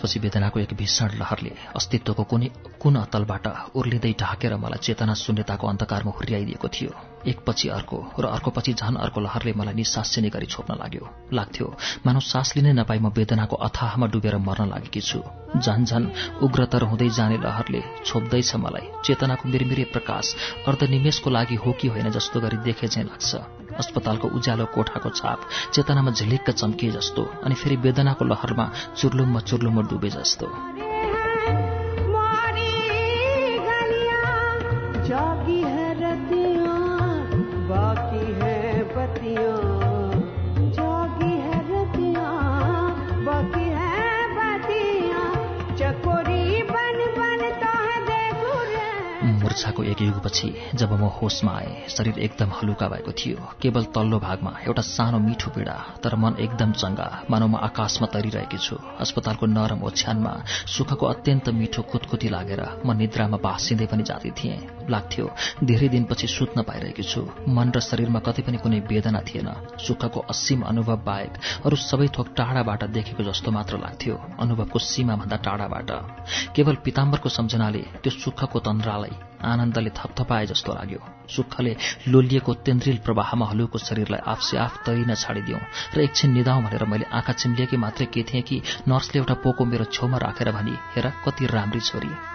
[0.00, 2.48] त्यसपछि वेदनाको एक भीषण लहरले अस्तित्वको कुनै
[2.80, 3.44] कुन अतलबाट
[3.76, 6.92] उर्लिँदै ढाकेर मलाई चेतना शून्यताको अन्धकारमा हुर्याइदिएको थियो।
[7.26, 11.66] एकपछि अर्को र अर्कोपछि झन अर्को लहरले मलाई निसासिने गरी छोप्न लाग्यो। लाग्थ्यो
[12.06, 15.20] मानव सास लिनै नपाई म वेदनाको अथाहमा डुबेर मर्न लागेकी छु।
[15.58, 16.10] झन झन
[16.42, 20.34] उग्रतर हुँदै जाने लहरले छोप्दैछ मलाई। चेतनाको मिरमिरे प्रकाश
[20.68, 23.30] अर्धनिमेषको लागि हो कि होइन जस्तो गरी देखे चाहिँ लाग्छ।
[23.78, 30.10] अस्पतालको उज्यालो कोठाको छाप चेतनामा झिलिक्क चम्किए जस्तो अनि फेरि वेदनाको लहरमा चुर्लुममा चुर्लुममा डुबे
[30.10, 30.89] जस्तो।
[49.60, 54.52] मूर्छाको एक युगपछि जब म होसमा आएँ शरीर एकदम हलुका भएको थियो। केवल तल्लो भागमा
[54.64, 59.84] एउटा सानो मिठो पीडा तर मन एकदम चङ्गा मानव म आकाशमा तरिरहेकी छु। अस्पतालको नरम
[59.84, 65.26] ओछ्यानमा सुखको अत्यन्त मिठो कुतकुती लागेर म निद्रामा भाँसिँदै पनि जाँदै थिएँ। लाग्थ्यो।
[65.64, 69.48] धेरै दिनपछि सुत्न पाइरहेकी छु। मन र शरीरमा कतै पनि कुनै वेदना थिएन।
[69.78, 71.32] सुखको असीम अनुभव बाहेक
[71.66, 75.90] अरू सबै थोक टाढाबाट देखेको जस्तो मात्र लाग्थ्यो। अनुभवको सीमाभन्दा टाढाबाट।
[76.54, 81.00] केवल पिताम्बरको सम्झनाले त्यो सुखको तन्द्रालाई आनन्दले थपथपाए जस्तो लाग्यो।
[81.30, 81.72] सुखले
[82.08, 85.60] लोलिएको तेन्द्रिल प्रवाहमा हलुको शरीरलाई आफसे आफ तरिन छाडिदिउँ
[85.96, 89.84] र एकछिन निदाउँ भनेर मैले आँखा चिम्लिएकी मात्रै के थिएँ कि नर्सले एउटा पोको मेरो
[89.88, 92.29] छेउमा राखेर भनी हेर कति राम्री छोरी।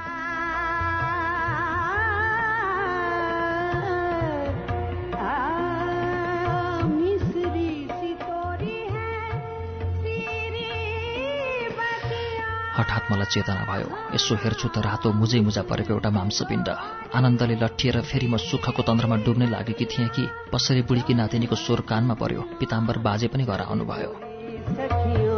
[12.78, 16.68] हठात मलाई चेतना भयो। यसो हेर्छु त रातो मुजै मुजा परेको एउटा मांसपिण्ड।
[17.16, 22.16] आनन्दले लट्ठिएर फेरि म सुखको तन्त्रमा डुब्नै लागेकी थिएँ कि पसरी बुढीकी नातिनीको स्वर कानमा
[22.20, 25.35] पर्यो। पिताम्बर बाजे पनि घर आउनुभयो।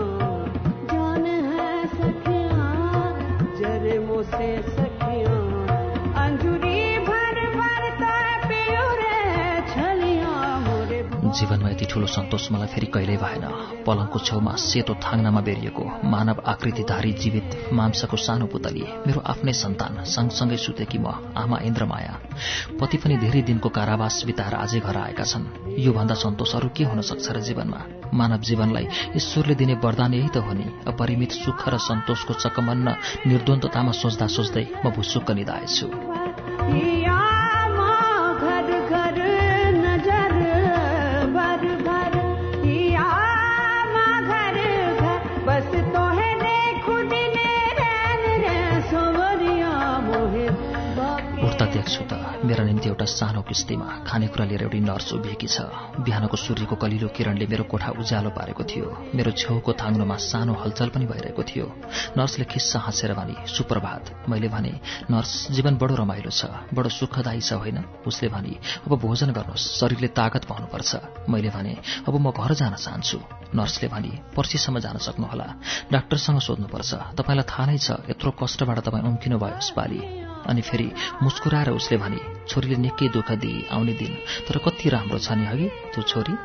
[11.38, 13.46] जीवनमा यति ठूलो सन्तोष मलाई फेरि कहिल्यै भएन।
[13.86, 20.58] पलङको छेउमा सेतो थाङ्नामा बेरिएको मानव आकृतिधारी जीवित मांसको सानो पुतली मेरो आफ्नै सन्तान सँगसँगै
[20.58, 22.14] सुतेकी म आमा इन्द्रमाया।
[22.80, 25.46] पति पनि धेरै दिनको कारावास बिताएर आजै घर आएका छन्।
[25.78, 27.82] योभन्दा सन्तोष अरू के हुन सक्छ र जीवनमा?
[28.14, 32.88] मानव जीवनलाई ईश्वरले दिने वरदान यही त हो नि। अपरिमित सुख र सन्तोषको चकमन्न
[33.28, 37.07] निर्द्वन्द्वतामा सोच्दा सोच्दै म भुसुक्क निधाएछु।
[52.48, 55.68] मेरा निम्ति एउटा सानो किस्तीमा खानेकुरा लिएर एउटी नर्स उभिएकी छ।
[56.00, 61.06] बिहानको सूर्यको कलिलो किरणले मेरो कोठा उज्यालो पारेको थियो। मेरो छेउको थाङ्नोमा सानो हलचल पनि
[61.12, 61.66] भइरहेको थियो।
[62.16, 64.74] नर्सले खिस्सा हाँसेर भने सुप्रभात। मैले भने
[65.12, 67.84] नर्स जीवन बडो रमाइलो छ। बडो सुखदायी छ होइन?
[68.08, 68.56] उसले भने
[68.88, 71.74] अब भोजन गर्नुहोस्। शरीरले तागत पाउनुपर्छ। मैले भने
[72.08, 73.20] अब म घर जान चाहन्छु।
[73.60, 75.48] नर्सले भने पर्सिसम्म जान सक्नुहोला।
[75.92, 80.92] डाक्टरसँग सोध्नुपर्छ। तपाईँलाई थाहा नै छ यत्रो कष्टबाट तपाईँ उम्किनु भयो यसपालि। अनि फेरि
[81.24, 84.14] मुस्कुराएर उसले भने छोरीले निकै दुःख दिए आउने दिन।
[84.48, 86.36] तर कति राम्रो छ नि हगि त्यो छोरी?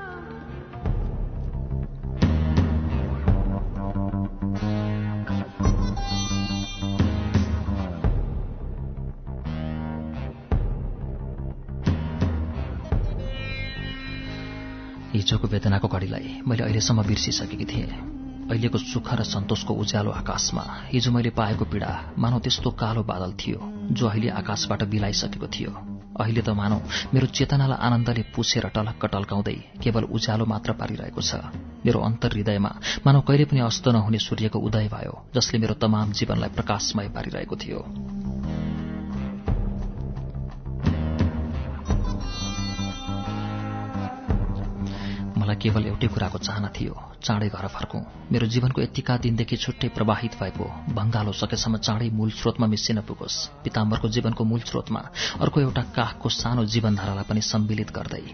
[15.12, 17.86] हिजोको वेदनाको घडीलाई मैले अहिलेसम्म बिर्सिसकेकी थिएँ।
[18.50, 23.71] अहिलेको सुख र सन्तोषको उज्यालो आकाशमा हिजो मैले पाएको पीडा मानव त्यस्तो कालो बादल थियो।
[23.92, 25.70] जो अहिले आकाशबाट बिलाइसकेको थियो।
[26.20, 26.80] अहिले त मानव
[27.14, 31.32] मेरो चेतनालाई आनन्दले पुछेर टलक्क टल्काउँदै केवल उज्यालो मात्र पारिरहेको छ।
[31.84, 32.72] मेरो अन्तर हृदयमा
[33.06, 37.80] मानव कहिले पनि अस्त नहुने सूर्यको उदय भयो जसले मेरो तमाम जीवनलाई प्रकाशमय पारिरहेको थियो।
[45.52, 48.00] मलाई केवल एउटै कुराको चाहना थियो चाँडै घर फर्कौं।
[48.32, 50.64] मेरो जीवनको यतिका दिनदेखि छुट्टै प्रवाहित भएको
[50.96, 55.02] भङ्गालो सकेसम्म चाँडै मूल स्रोतमा मिसिन पुगोस्। पिताम्बरको जीवनको मूल स्रोतमा
[55.44, 58.24] अर्को एउटा काखको सानो जीवनधारालाई पनि सम्मिलित गर्दै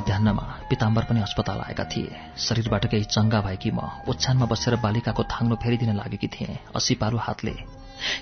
[0.00, 5.56] मध्याहमा पिताम्बर पनि अस्पताल आएका थिए। शरीरबाट केही चङ्गा भएकी म ओछ्यानमा बसेर बालिकाको थाङ्नो
[5.60, 7.54] फेरिदिन लागेकी थिएँ असीपालु हातले।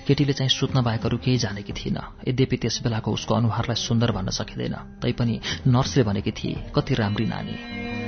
[0.07, 4.29] केटीले चाहिँ सुत्न बाहेक अरू केही जानेकी थिइन यद्यपि त्यस बेलाको उसको अनुहारलाई सुन्दर भन्न
[4.35, 5.39] सकिँदैन तैपनि
[5.71, 7.98] नर्सले भनेकी थिए कति राम्री नानी।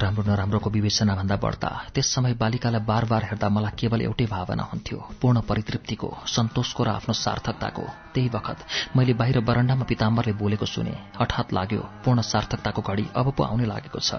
[0.00, 4.64] राम्रो नराम्रोको विवेचना भन्दा बढ्ता। त्यस समय बालिकालाई बार बार हेर्दा मलाई केवल एउटै भावना
[4.72, 7.84] हुन्थ्यो पूर्ण परितृप्तिको सन्तोषको र आफ्नो सार्थकताको।
[8.14, 8.58] त्यही बखत
[8.96, 14.00] मैले बाहिर बरण्डामा पिताम्बरले बोलेको सुने हठात लाग्यो पूर्ण सार्थकताको घडी अब पो आउनै लागेको
[14.00, 14.10] छ।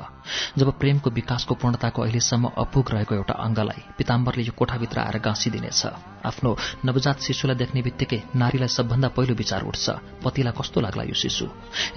[0.57, 5.81] जब प्रेमको विकासको पूर्णताको अहिलेसम्म अपुग रहेको एउटा अङ्गलाई पिताम्बरले यो कोठाभित्र आएर गाँसिदिनेछ।
[6.21, 6.49] आफ्नो
[6.85, 9.85] नवजात शिशुलाई देख्ने बित्तिकै नारीलाई सबभन्दा पहिलो विचार उठ्छ
[10.23, 11.45] पतिलाई कस्तो लाग्ला यो शिशु?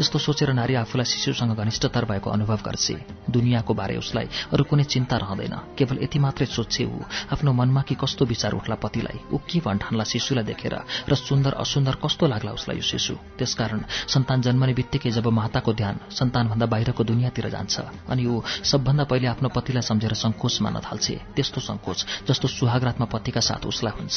[0.00, 2.96] यस्तो सोचेर नारी आफूलाई शिशुसँग घनिष्ठतर भएको अनुभव गर्छे।
[3.30, 6.98] दुनियाँको बारे उसलाई अरू कुनै चिन्ता रहँदैन केवल यति मात्रै सोध्छे ऊ
[7.34, 10.74] आफ्नो मनमा कि कस्तो विचार उठ्ला पतिलाई ऊ के भन्ठान्ला शिशुलाई देखेर
[11.08, 15.96] र सुन्दर असुन्दर कस्तो लाग्ला उसलाई यो शिशु त्यसकारण सन्तान जन्मने बित्तिकै जब माताको ध्यान
[16.12, 17.74] सन्तानभन्दा बाहिरको दुनियाँतिर जान्छ
[18.08, 21.98] अनि ऊ सबभन्दा पहिले आफ्नो पतिलाई सम्झेर सङ्कोच मान्न थाल्छे त्यस्तो सङ्कोच
[22.28, 24.16] जस्तो सुहागरातमा पतिका साथ उसलाई हुन्छ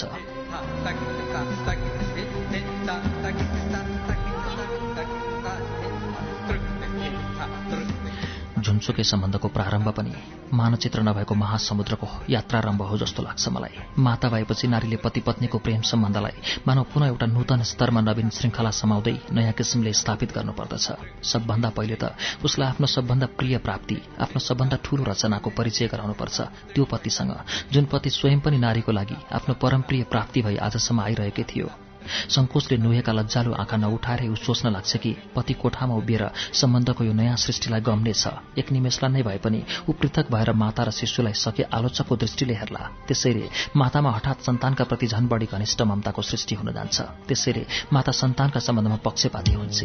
[8.68, 10.14] जुनसुकै सम्बन्धको प्रारम्भ पनि
[10.54, 16.66] मानचित्र नभएको महासमुद्रको यात्रारम्भ हो जस्तो लाग्छ मलाई। माता भएपछि नारीले पति पत्नीको प्रेम सम्बन्धलाई
[16.68, 20.88] मानव पुनः एउटा नूतन स्तरमा नवीन श्रृङ्खला समाउँदै नयाँ किसिमले स्थापित गर्नुपर्दछ।
[21.24, 22.12] सबभन्दा पहिले त
[22.46, 26.38] उसलाई आफ्नो सबभन्दा प्रिय प्राप्ति आफ्नो सबभन्दा ठूलो रचनाको परिचय गराउनुपर्छ।
[26.76, 27.34] त्यो पतिसँग
[27.72, 31.87] जुन पति स्वयं पनि नारीको लागि आफ्नो परमप्रिय प्राप्ति भई आजसम्म आइरहेकै थियो।
[32.30, 37.38] सङ्कोचले नुहेका लज्जालु आँखा नउठाएरै ऊ सोच्न लाग्छ कि पति कोठामा उभिएर सम्बन्धको यो नयाँ
[37.38, 38.24] सृष्टिलाई गम्नेछ।
[38.58, 42.84] एक निमेषलाई नै भए पनि ऊ पृथक भएर माता र शिशुलाई सके आलोचकको दृष्टिले हेर्ला।
[43.08, 48.60] त्यसैले मातामा हठात सन्तानका प्रति झन बढी घनिष्ठ ममताको सृष्टि हुन जान्छ। त्यसैले माता सन्तानका
[48.60, 49.84] सम्बन्धमा पक्षपाती हुन्छ।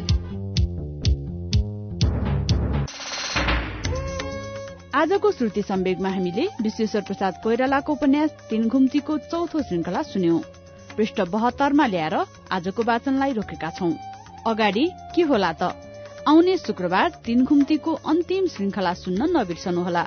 [4.95, 10.41] आजको श्रुति सम्वेगमा हामीले विश्वेश्वर प्रसाद कोइरालाको उपन्यास तीन घुम्तीको चौथो श्रृंखला सुन्यौं।
[10.97, 12.15] पृष्ठ बहत्तरमा ल्याएर
[12.53, 13.93] आजको वाचनलाई रोकेका छौं।
[14.47, 14.85] अगाडि
[15.15, 15.73] के होला त?
[16.29, 20.05] आउने शुक्रबार तीन घुम्तीको अन्तिम श्रृंखला सुन्न नबिर्सनुहोला।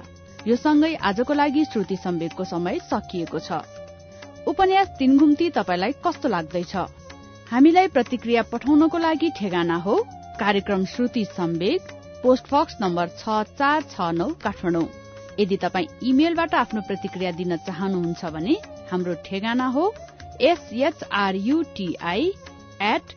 [0.48, 3.60] यो सँगै आजको लागि श्रुति सम्वेकको समय सकिएको छ।
[4.48, 6.76] उपन्यास तीन घुम्ती तपाईँलाई कस्तो लाग्दैछ?
[7.52, 9.96] हामीलाई प्रतिक्रिया पठाउनको लागि ठेगाना हो
[10.40, 11.82] कार्यक्रम श्रुति सम्वेक
[12.24, 14.88] पोस्टबक्स नम्बर छ चार छ नौ काठमाडौँ।
[15.40, 18.56] यदि तपाईँ इमेलबाट आफ्नो प्रतिक्रिया दिन चाहनुहुन्छ भने
[18.92, 19.84] हाम्रो ठेगाना हो
[20.42, 22.32] एसएचआरयुटीआई
[22.82, 23.16] एट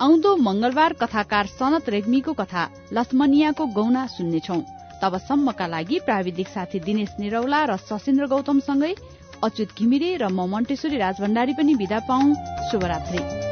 [0.00, 4.56] आउँदो मंगलबार कथाकार सनत रेग्मीको कथा लक्ष्मनियाको गौना सुन्नेछौ।
[5.02, 8.94] तबसम्मका लागि प्राविधिक साथी दिनेश निरौला र सशिन्द्र गौतमसँगै
[9.44, 12.34] अच्युत घिमिरे र म मन्टेश्वरी राजभण्डारी पनि विदा पाऊ।
[12.70, 13.49] शुभरात्री।